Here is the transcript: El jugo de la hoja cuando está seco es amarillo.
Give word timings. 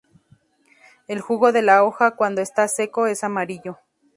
El 1.07 1.21
jugo 1.21 1.51
de 1.51 1.61
la 1.61 1.83
hoja 1.83 2.15
cuando 2.15 2.41
está 2.41 2.67
seco 2.67 3.05
es 3.05 3.23
amarillo. 3.23 3.77